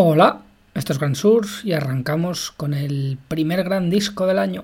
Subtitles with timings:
[0.00, 0.42] Hola,
[0.74, 4.62] esto es Grand Source y arrancamos con el primer gran disco del año.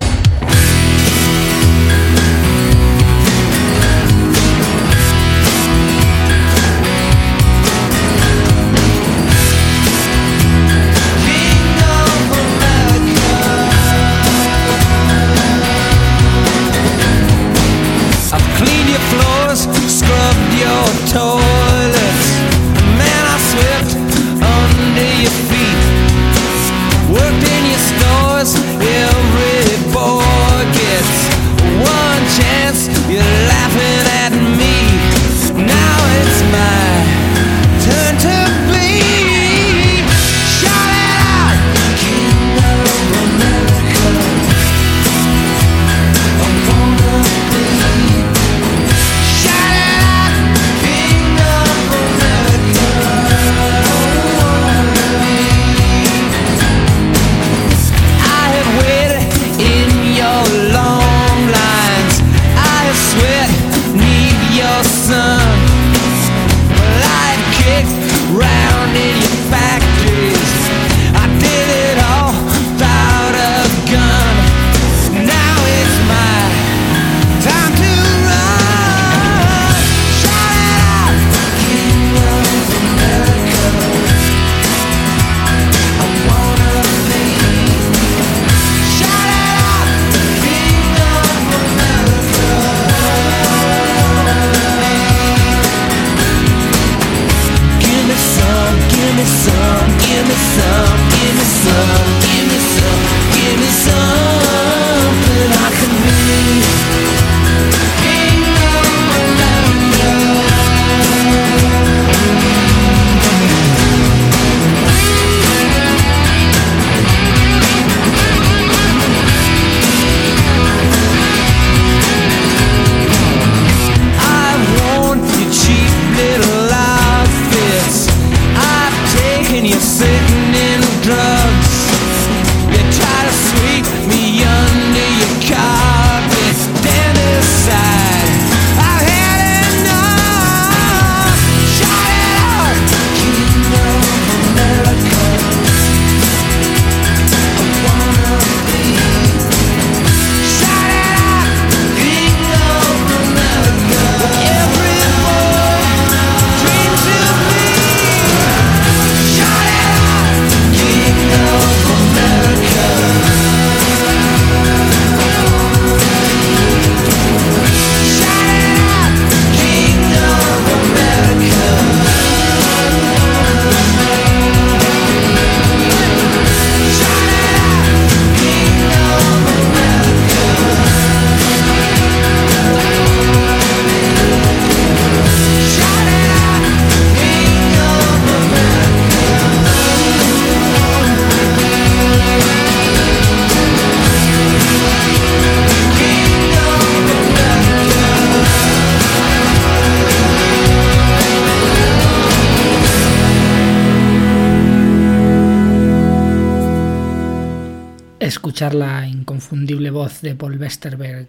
[208.72, 211.28] La inconfundible voz de Paul Westerberg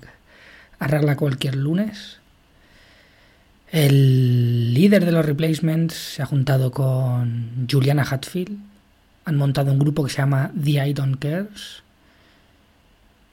[0.80, 2.20] arregla cualquier lunes.
[3.70, 8.58] El líder de los replacements se ha juntado con Juliana Hatfield.
[9.26, 11.84] Han montado un grupo que se llama The I Don't Cares.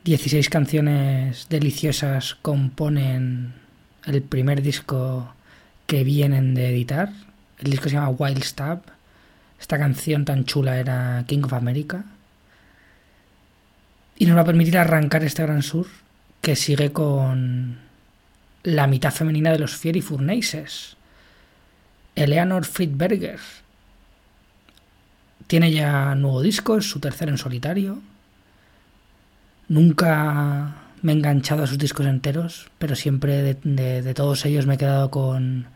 [0.03, 3.55] 16 canciones deliciosas componen
[4.05, 5.33] el primer disco
[5.87, 7.13] que vienen de editar.
[7.59, 8.83] El disco se llama Wild Stab.
[9.61, 12.05] Esta canción tan chula era King of America.
[14.23, 15.89] Y nos va a permitir arrancar este gran sur
[16.41, 17.77] que sigue con
[18.63, 20.97] la mitad femenina de los Fiery Furnaces.
[22.15, 23.41] Eleanor Friedberger.
[25.49, 27.99] Tiene ya nuevo disco, es su tercero en solitario.
[29.67, 34.67] Nunca me he enganchado a sus discos enteros, pero siempre de, de- de todos ellos
[34.67, 35.67] me he quedado con,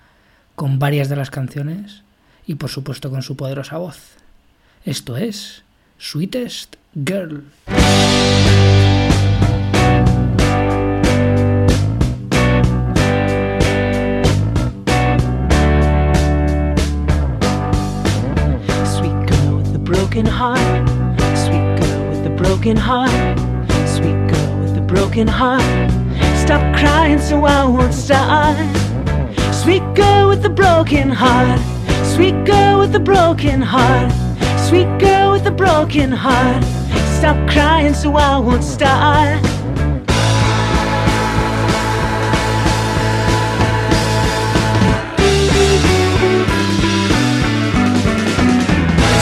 [0.55, 2.03] con varias de las canciones
[2.47, 3.99] y por supuesto con su poderosa voz.
[4.85, 5.65] Esto es
[5.99, 7.29] Sweetest Girl.
[18.87, 20.59] Sweet girl with a broken heart.
[21.37, 23.11] Sweet girl with a broken heart.
[23.87, 25.61] Sweet girl with a broken heart.
[26.39, 28.57] Stop crying so I won't start.
[29.53, 31.61] Sweet girl with a broken heart.
[32.07, 34.11] Sweet girl with a broken heart.
[34.67, 36.65] Sweet girl with a broken heart.
[37.19, 39.43] Stop crying so I won't start.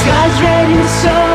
[0.00, 1.33] Sky's red and so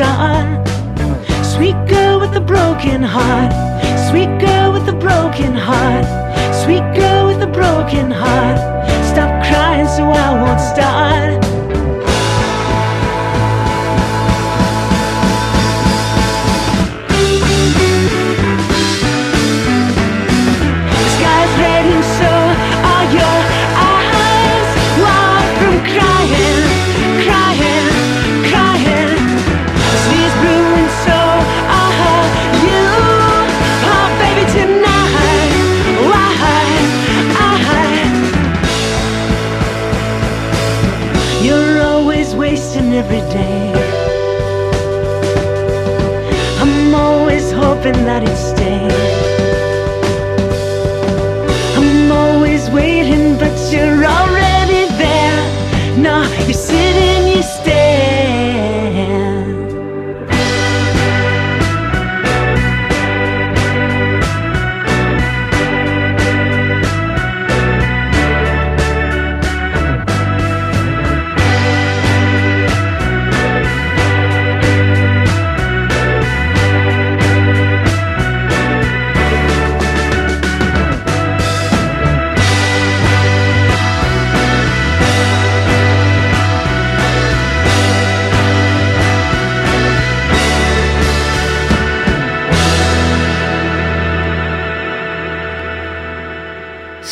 [0.00, 0.62] I.
[1.42, 3.52] Sweet girl with a broken heart.
[4.08, 6.06] Sweet girl with a broken heart.
[6.64, 7.07] Sweet girl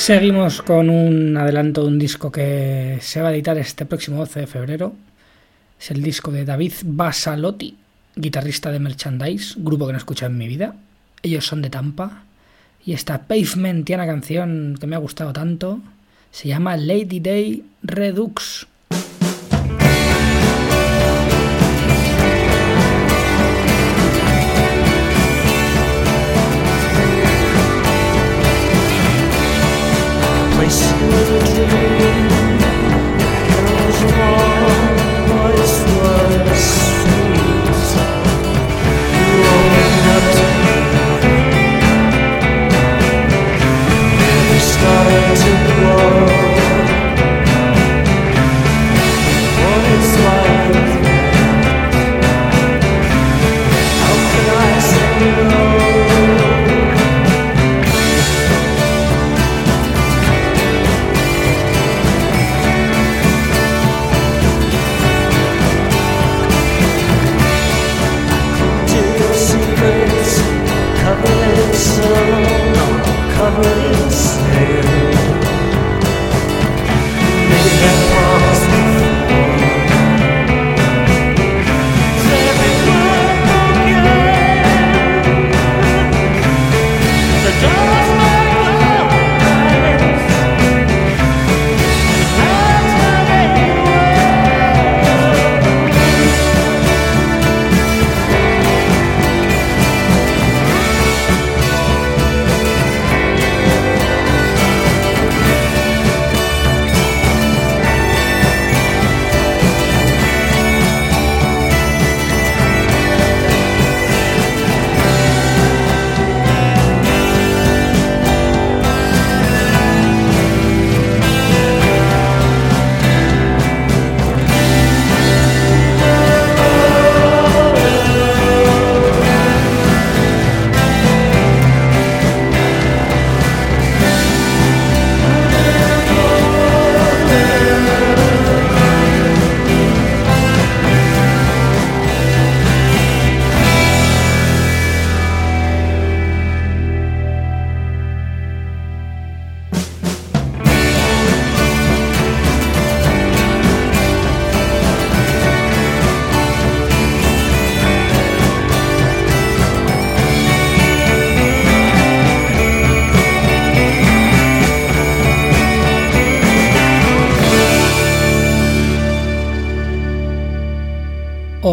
[0.07, 4.39] Seguimos con un adelanto de un disco que se va a editar este próximo 12
[4.39, 4.95] de febrero.
[5.81, 7.77] Es el disco de David Basalotti,
[8.15, 10.77] guitarrista de Merchandise, grupo que no he escuchado en mi vida.
[11.25, 12.23] Ellos son de Tampa.
[12.85, 15.81] Y esta Pavement tiene una canción que me ha gustado tanto.
[16.31, 18.69] Se llama Lady Day Redux.
[30.69, 31.96] voice.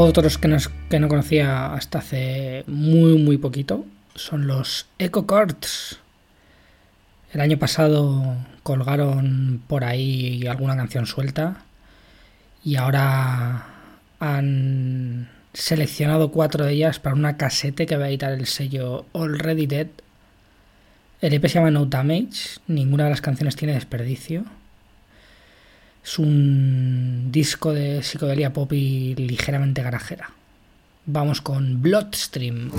[0.06, 0.58] Otros que no,
[0.90, 5.98] que no conocía hasta hace muy, muy poquito son los Echo Chords.
[7.32, 11.64] El año pasado colgaron por ahí alguna canción suelta
[12.66, 13.66] y ahora
[14.20, 19.68] han seleccionado cuatro de ellas para una casete que va a editar el sello Already
[19.68, 19.88] Dead.
[21.22, 24.44] El EP se llama No Damage, ninguna de las canciones tiene desperdicio.
[26.04, 30.32] Es un disco de psicodelia pop y ligeramente garajera.
[31.06, 32.72] Vamos con Bloodstream.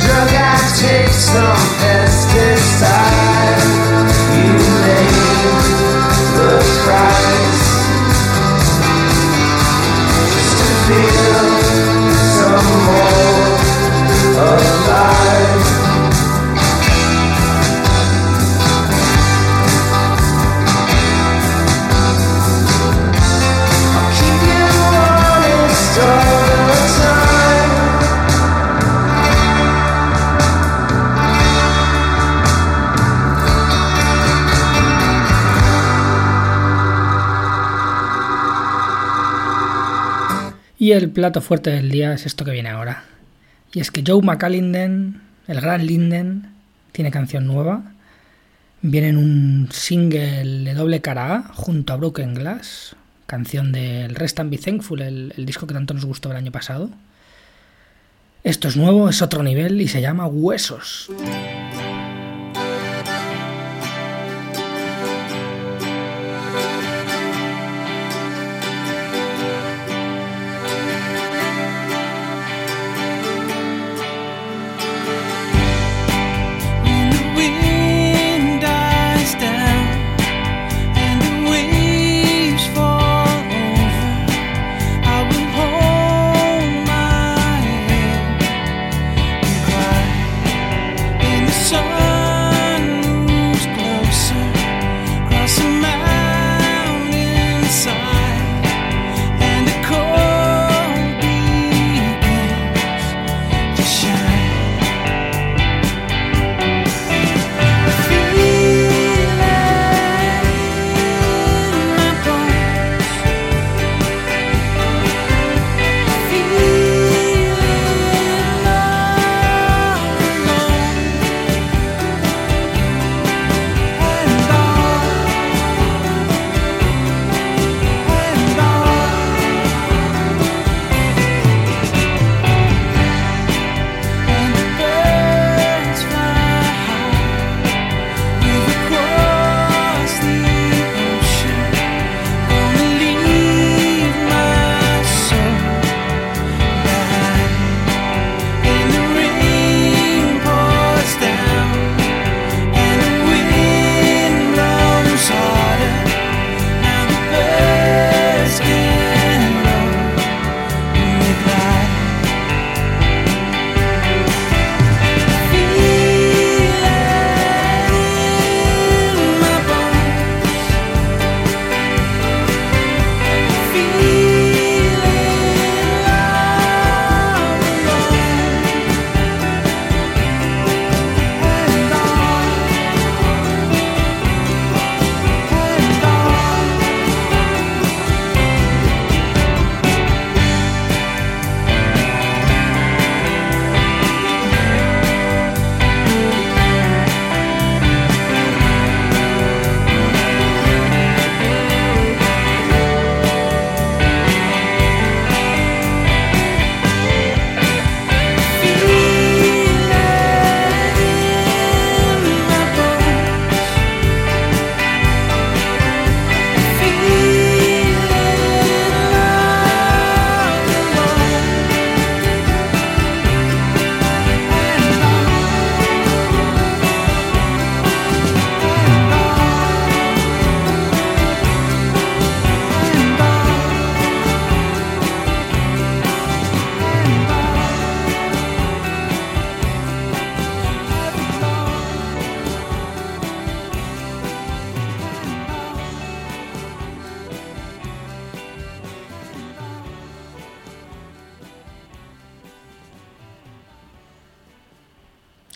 [0.00, 2.81] Drug I take some pesticide
[40.92, 43.04] El plato fuerte del día es esto que viene ahora.
[43.72, 46.50] Y es que Joe McAlinden, el gran Linden,
[46.92, 47.82] tiene canción nueva.
[48.82, 52.94] Viene en un single de doble cara A junto a Broken Glass,
[53.26, 56.52] canción del Rest and Be Thankful, el, el disco que tanto nos gustó el año
[56.52, 56.90] pasado.
[58.44, 61.10] Esto es nuevo, es otro nivel y se llama Huesos.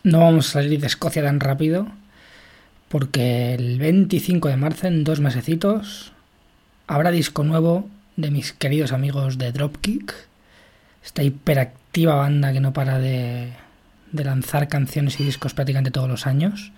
[0.07, 1.89] No vamos a salir de Escocia tan rápido,
[2.89, 6.13] porque el 25 de marzo, en dos mesecitos,
[6.87, 10.15] habrá disco nuevo de mis queridos amigos de Dropkick,
[11.05, 13.53] esta hiperactiva banda que no para de,
[14.13, 16.71] lanzar canciones y discos prácticamente todos los años.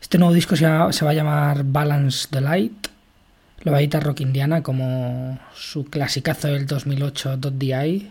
[0.00, 2.86] Este nuevo disco se, se va a llamar Balance the Light.
[3.62, 8.08] Lo va a editar Rock Indiana como su clasicazo del 2008 .di.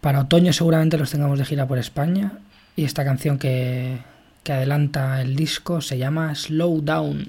[0.00, 2.32] Para otoño seguramente los tengamos de gira por España.
[2.76, 3.98] Y esta canción que,
[4.42, 7.28] que adelanta el disco se llama Slow Down.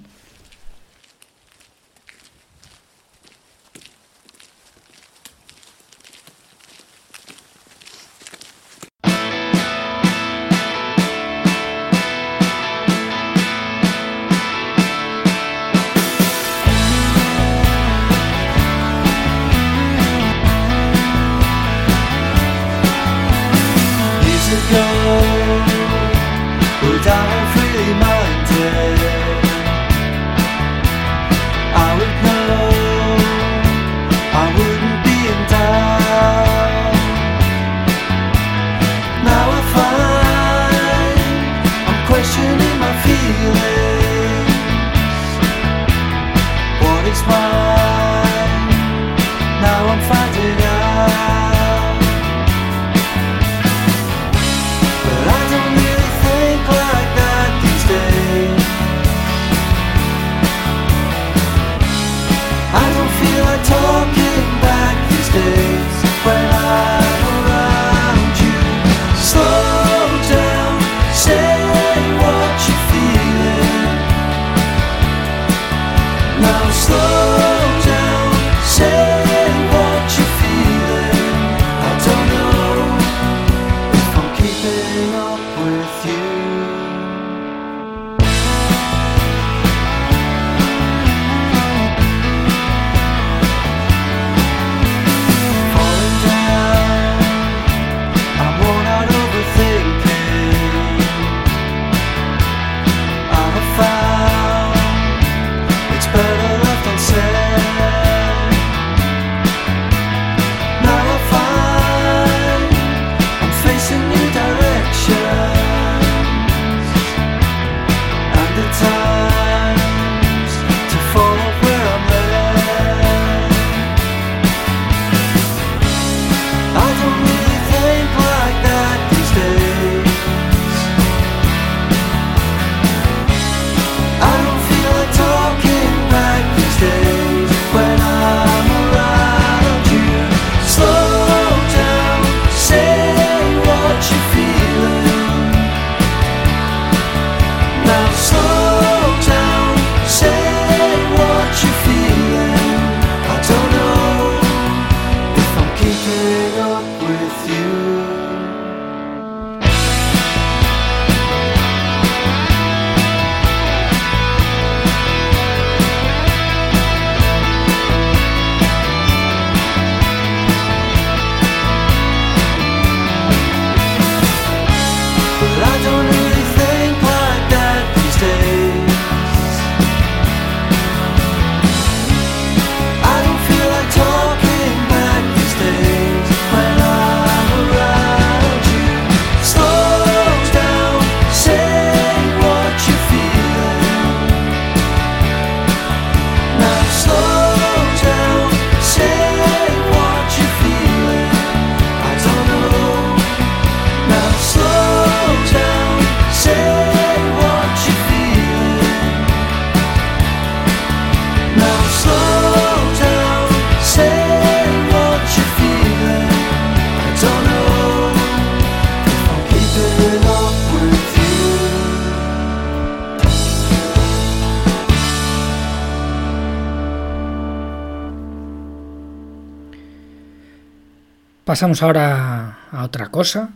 [231.52, 233.50] Pasamos ahora a otra cosa.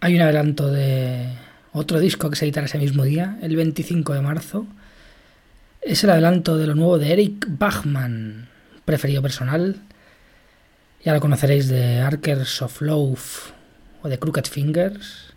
[0.00, 1.28] Hay un adelanto de
[1.72, 4.66] otro disco que se editará ese mismo día, el 25 de marzo.
[5.82, 8.48] Es el adelanto de lo nuevo de Eric Bachman,
[8.84, 9.76] preferido personal.
[11.04, 13.52] Ya lo conoceréis de Arkers of Love
[14.02, 15.32] o de Crooked Fingers.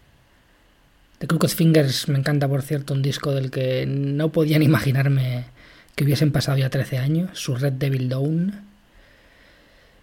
[1.20, 5.46] De Crooked Fingers me encanta, por cierto, un disco del que no podían imaginarme
[5.94, 8.73] que hubiesen pasado ya 13 años, su Red Devil Dawn.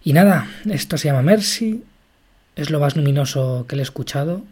[0.03, 1.83] Y nada, esto se llama Mercy,
[2.55, 4.43] es lo más luminoso que le he escuchado,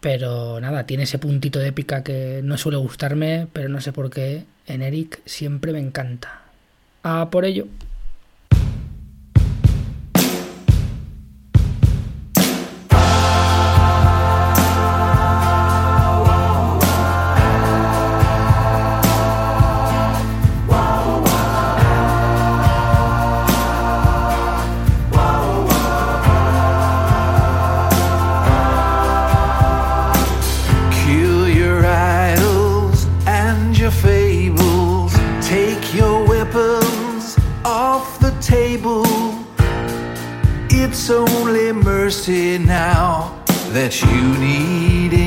[0.00, 4.10] pero nada, tiene ese puntito de épica que no suele gustarme, pero no sé por
[4.10, 6.42] qué en Eric siempre me encanta.
[7.02, 7.66] A por ello.
[42.10, 43.40] mercy now
[43.72, 45.19] that you need it.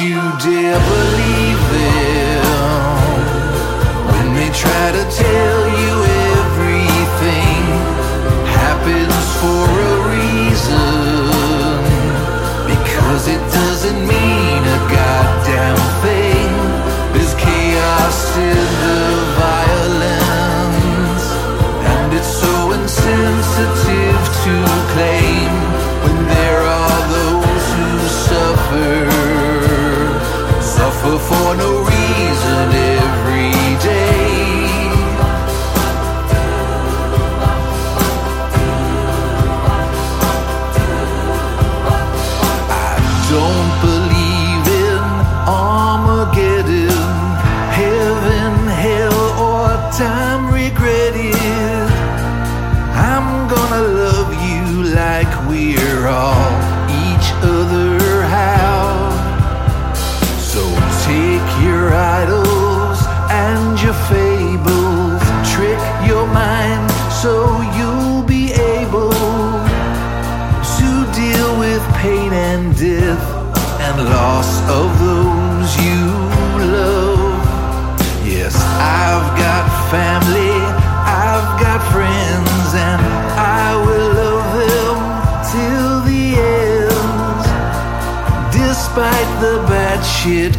[0.00, 1.55] you, dear, believe.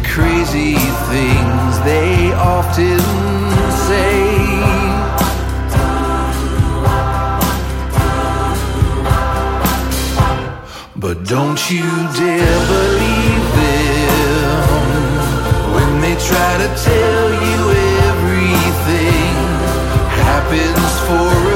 [0.02, 0.76] crazy
[1.12, 3.00] things they often
[3.86, 4.18] say.
[10.96, 14.64] But don't you dare believe them
[15.74, 17.58] when they try to tell you
[18.08, 19.34] everything
[20.30, 21.47] happens for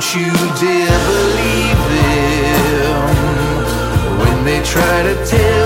[0.00, 0.30] Don't you
[0.60, 3.08] dare believe them
[4.20, 5.57] when they try to tell.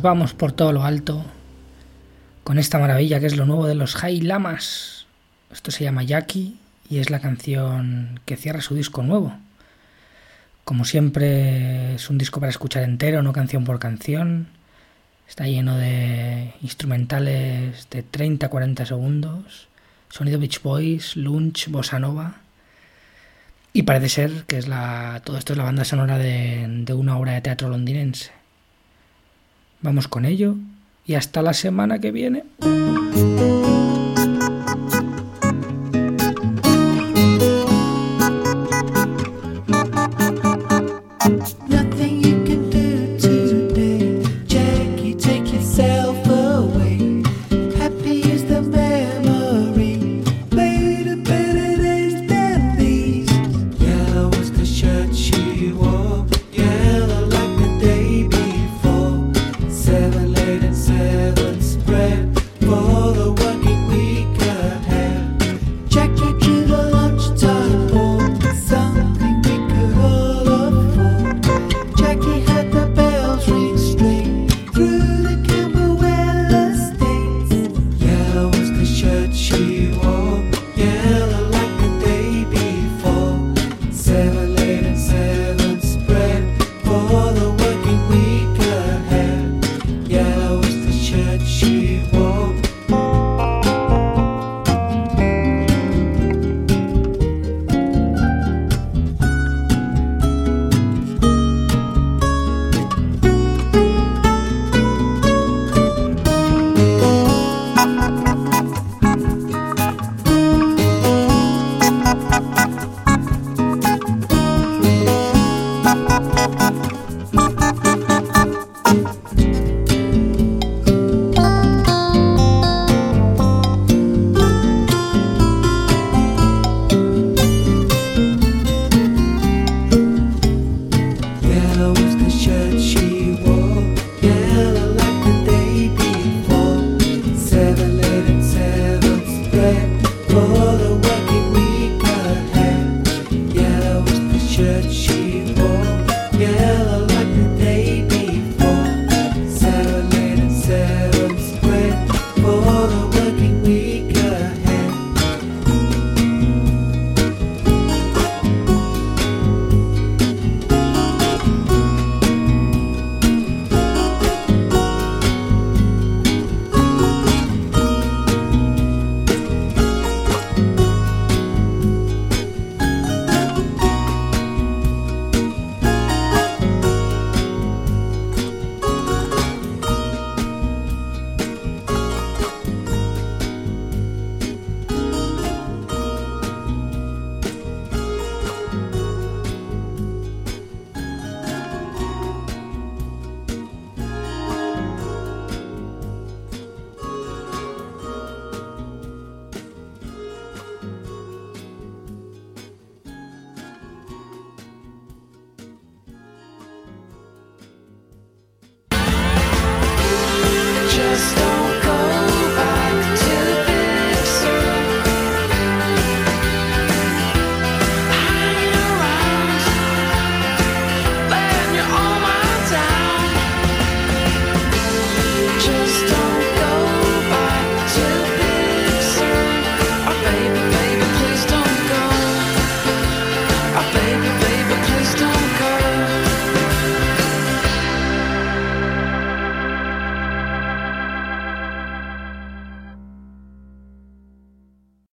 [0.00, 1.24] vamos por todo lo alto
[2.44, 5.06] con esta maravilla que es lo nuevo de los High Lamas.
[5.52, 6.56] Esto se llama Jackie
[6.88, 9.36] y es la canción que cierra su disco nuevo.
[10.64, 14.48] Como siempre, es un disco para escuchar entero, no canción por canción.
[15.28, 19.68] Está lleno de instrumentales de 30-40 segundos,
[20.08, 22.36] sonido Beach Boys, Lunch, Bossa Nova.
[23.72, 27.32] Y parece ser que es la, todo esto es la banda sonora de una obra
[27.32, 28.37] de teatro londinense.
[29.80, 30.56] Vamos con ello
[31.06, 32.44] y hasta la semana que viene.